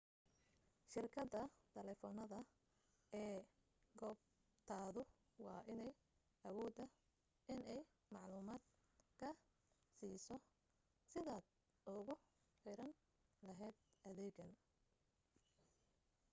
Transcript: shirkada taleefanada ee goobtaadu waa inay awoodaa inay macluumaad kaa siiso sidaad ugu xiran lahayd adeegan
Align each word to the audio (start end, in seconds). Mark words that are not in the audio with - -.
shirkada 0.91 1.39
taleefanada 1.73 2.39
ee 3.21 3.37
goobtaadu 3.99 5.01
waa 5.45 5.61
inay 5.73 5.91
awoodaa 6.47 6.89
inay 7.55 7.79
macluumaad 8.15 8.63
kaa 9.19 9.33
siiso 9.97 10.35
sidaad 11.11 11.45
ugu 11.97 12.13
xiran 12.61 12.91
lahayd 13.47 13.75
adeegan 14.09 14.51